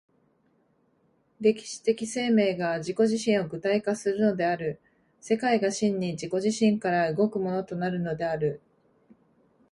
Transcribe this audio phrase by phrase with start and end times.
[1.39, 4.81] 歴史的生命が自己自身を具体化するのである、
[5.19, 8.59] 世界が真に自己自身から動くものとなるのである。